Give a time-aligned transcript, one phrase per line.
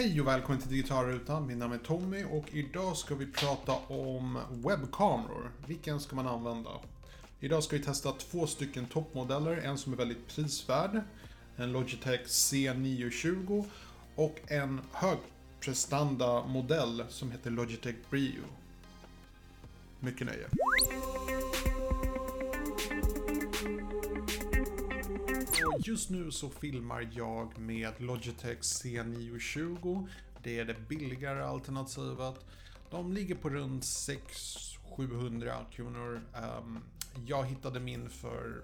[0.00, 1.46] Hej och välkommen till Digitalrutan.
[1.46, 5.50] Mitt namn är Tommy och idag ska vi prata om webbkameror.
[5.66, 6.70] Vilken ska man använda?
[7.40, 9.56] Idag ska vi testa två stycken toppmodeller.
[9.56, 11.00] En som är väldigt prisvärd,
[11.56, 13.64] en Logitech C920
[14.14, 18.42] och en högprestanda modell som heter Logitech Brio.
[20.00, 20.46] Mycket nöje.
[25.86, 30.08] Just nu så filmar jag med Logitech C920.
[30.42, 32.34] Det är det billigare alternativet.
[32.90, 36.22] De ligger på runt 600-700 kronor.
[36.34, 36.78] Ehm,
[37.26, 38.62] jag hittade min för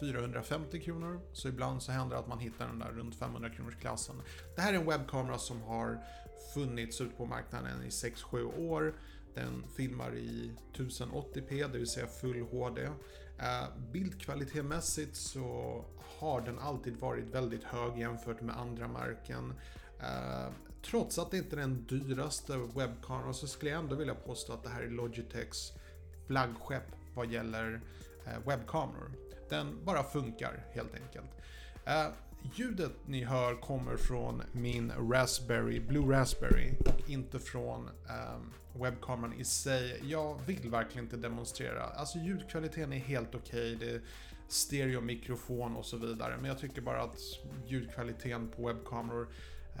[0.00, 3.76] 450 kronor, så ibland så händer det att man hittar den där runt 500 kronors
[3.76, 4.16] klassen.
[4.56, 5.98] Det här är en webbkamera som har
[6.54, 8.94] funnits ut på marknaden i 6-7 år.
[9.34, 12.82] Den filmar i 1080p, det vill säga full HD.
[13.38, 15.84] Eh, bildkvalitetmässigt så
[16.18, 19.54] har den alltid varit väldigt hög jämfört med andra märken.
[20.00, 24.52] Eh, trots att det inte är den dyraste webbkameran så skulle jag ändå vilja påstå
[24.52, 25.72] att det här är Logitechs
[26.26, 27.80] flaggskepp vad gäller
[28.26, 29.12] eh, webbkameror.
[29.48, 31.30] Den bara funkar helt enkelt.
[31.84, 32.06] Eh,
[32.42, 39.44] Ljudet ni hör kommer från min Raspberry, Blue Raspberry och inte från eh, webbkameran i
[39.44, 40.02] sig.
[40.04, 41.82] Jag vill verkligen inte demonstrera.
[41.82, 43.76] Alltså ljudkvaliteten är helt okej.
[43.76, 43.88] Okay.
[43.88, 44.00] Det är
[44.48, 46.36] stereomikrofon och så vidare.
[46.36, 47.18] Men jag tycker bara att
[47.66, 49.28] ljudkvaliteten på webbkameror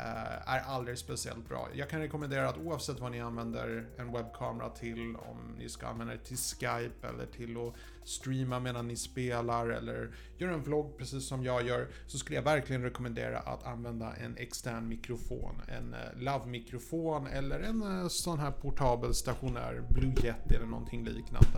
[0.00, 1.68] Eh, är aldrig speciellt bra.
[1.74, 6.12] Jag kan rekommendera att oavsett vad ni använder en webbkamera till, om ni ska använda
[6.12, 7.74] det till Skype eller till att
[8.08, 12.42] streama medan ni spelar eller gör en vlogg precis som jag gör, så skulle jag
[12.42, 15.62] verkligen rekommendera att använda en extern mikrofon.
[15.68, 21.48] En eh, lav-mikrofon eller en eh, sån här portabel stationär Blue Yeti eller någonting liknande.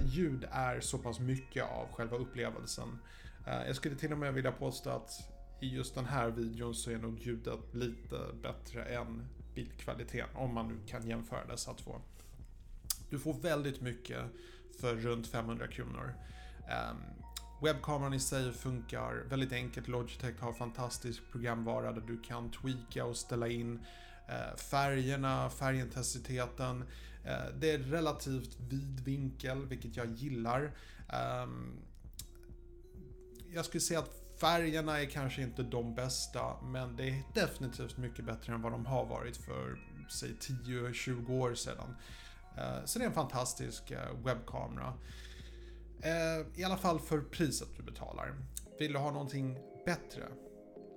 [0.00, 2.98] Ljud är så pass mycket av själva upplevelsen.
[3.46, 5.10] jag skulle till och med vilja påstå att
[5.60, 10.68] i just den här videon så är nog ljudet lite bättre än bildkvaliteten, om man
[10.68, 12.00] nu kan jämföra dessa två.
[13.10, 14.24] Du får väldigt mycket
[14.80, 16.14] för runt 500 kronor.
[16.90, 16.96] Um,
[17.62, 19.88] webbkameran i sig funkar väldigt enkelt.
[19.88, 26.82] Logitech har fantastisk programvara där du kan tweaka och ställa in uh, färgerna, färgintensiteten.
[27.24, 30.72] Uh, det är relativt vid vinkel, vilket jag gillar.
[31.44, 31.78] Um,
[33.54, 38.24] jag skulle säga att Färgerna är kanske inte de bästa, men det är definitivt mycket
[38.24, 39.78] bättre än vad de har varit för,
[40.10, 41.96] säg 10-20 år sedan.
[42.56, 44.94] Eh, så det är en fantastisk eh, webbkamera.
[46.02, 48.34] Eh, I alla fall för priset du betalar.
[48.78, 50.28] Vill du ha någonting bättre,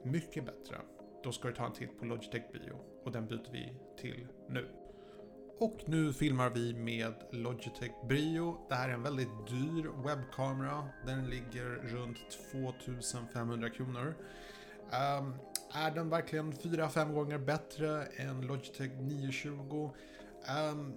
[0.05, 0.77] mycket bättre,
[1.23, 4.82] då ska du ta en titt på Logitech Bio och den byter vi till nu.
[5.59, 8.57] Och nu filmar vi med Logitech Brio.
[8.69, 10.89] Det här är en väldigt dyr webbkamera.
[11.05, 12.17] Den ligger runt
[12.51, 14.15] 2500 kronor.
[15.19, 15.35] Um,
[15.73, 19.51] är den verkligen 4-5 gånger bättre än Logitech 920?
[19.51, 19.91] Um,
[20.47, 20.93] ehm,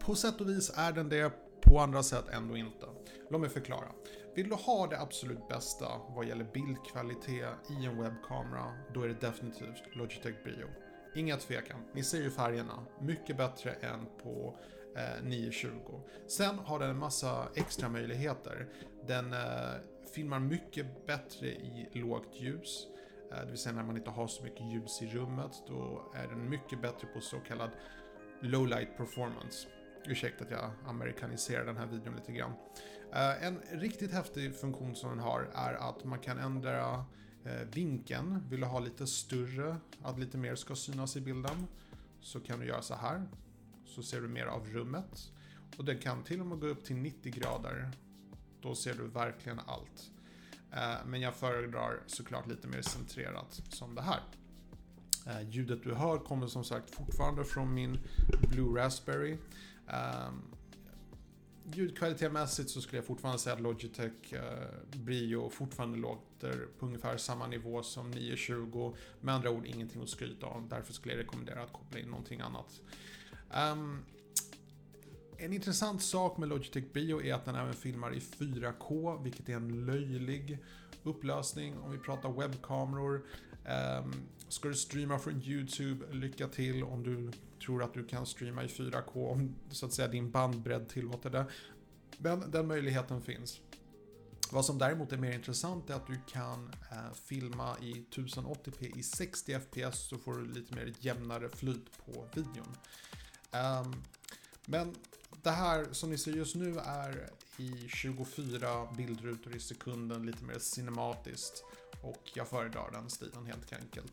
[0.00, 2.86] på sätt och vis är den det, på andra sätt ändå inte.
[3.30, 3.92] Låt mig förklara.
[4.34, 9.20] Vill du ha det absolut bästa vad gäller bildkvalitet i en webbkamera, då är det
[9.20, 10.89] definitivt Logitech Brio.
[11.14, 12.86] Inga tvekan, ni ser ju färgerna.
[13.00, 14.58] Mycket bättre än på
[14.96, 16.00] eh, 920.
[16.26, 18.68] Sen har den en massa extra möjligheter.
[19.06, 19.38] Den eh,
[20.14, 22.86] filmar mycket bättre i lågt ljus.
[23.32, 25.62] Eh, det vill säga när man inte har så mycket ljus i rummet.
[25.66, 27.70] Då är den mycket bättre på så kallad
[28.40, 29.68] low light performance.
[30.06, 32.52] Ursäkta att jag amerikaniserar den här videon lite grann.
[33.12, 37.04] Eh, en riktigt häftig funktion som den har är att man kan ändra
[37.44, 41.66] Eh, vinkeln, vill du ha lite större, att lite mer ska synas i bilden,
[42.20, 43.26] så kan du göra så här.
[43.86, 45.32] Så ser du mer av rummet.
[45.76, 47.90] Och den kan till och med gå upp till 90 grader.
[48.60, 50.10] Då ser du verkligen allt.
[50.72, 54.20] Eh, men jag föredrar såklart lite mer centrerat som det här.
[55.26, 57.98] Eh, ljudet du hör kommer som sagt fortfarande från min
[58.48, 59.36] Blue Raspberry.
[59.88, 60.42] Ehm,
[61.74, 64.42] Ljudkvalitetmässigt så skulle jag fortfarande säga att Logitech eh,
[64.92, 68.94] Brio fortfarande låter på ungefär samma nivå som 920.
[69.20, 70.68] Med andra ord ingenting att skryta om.
[70.68, 72.80] Därför skulle jag rekommendera att koppla in någonting annat.
[73.72, 74.04] Um,
[75.36, 79.56] en intressant sak med Logitech Brio är att den även filmar i 4K, vilket är
[79.56, 80.58] en löjlig
[81.02, 83.26] upplösning om vi pratar webbkameror.
[83.64, 84.12] Ehm,
[84.48, 87.32] ska du streama från YouTube, lycka till om du
[87.64, 91.46] tror att du kan streama i 4K om så att säga din bandbredd tillåter det.
[92.18, 93.60] Men den möjligheten finns.
[94.52, 99.02] Vad som däremot är mer intressant är att du kan eh, filma i 1080p i
[99.02, 102.76] 60 fps så får du lite mer jämnare flyt på videon.
[103.52, 104.02] Um,
[104.64, 104.94] men
[105.42, 110.58] det här som ni ser just nu är i 24 bildrutor i sekunden, lite mer
[110.58, 111.64] cinematiskt.
[112.02, 114.12] Och jag föredrar den stilen helt enkelt.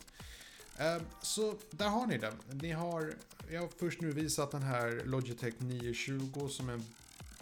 [0.77, 2.33] Ehm, så där har ni det.
[2.51, 3.13] Ni har,
[3.51, 6.85] jag har först nu visat den här Logitech 920 som är en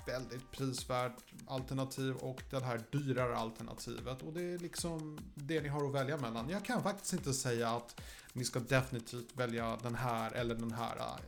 [0.06, 1.18] väldigt prisvärt
[1.48, 4.22] alternativ och det här dyrare alternativet.
[4.22, 6.50] Och det är liksom det ni har att välja mellan.
[6.50, 8.02] Jag kan faktiskt inte säga att
[8.34, 11.20] ni ska definitivt välja den här eller den här.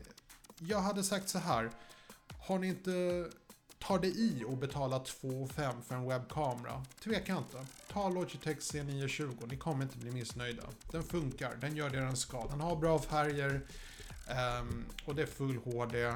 [0.57, 1.71] Jag hade sagt så här.
[2.47, 3.27] Har ni inte
[3.79, 6.85] tar det i och betala 2 5 för en webbkamera?
[7.03, 7.65] Tveka inte.
[7.91, 10.63] Ta Logitech C920, ni kommer inte bli missnöjda.
[10.91, 12.47] Den funkar, den gör det den ska.
[12.47, 13.62] Den har bra färger
[14.62, 16.13] um, och det är full HD.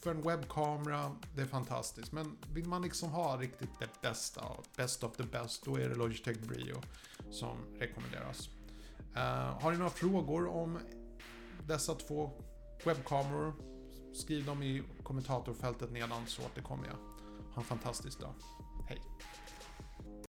[0.00, 2.12] För en webbkamera, det är fantastiskt.
[2.12, 4.42] Men vill man liksom ha riktigt det bästa,
[4.76, 6.82] best of the best, då är det Logitech Brio
[7.30, 8.48] som rekommenderas.
[9.16, 10.78] Uh, har ni några frågor om
[11.66, 12.30] dessa två
[12.84, 13.69] webbkameror?
[14.12, 16.96] Skriv dem i kommentatorfältet nedan så återkommer jag.
[17.54, 18.32] Ha en fantastisk dag.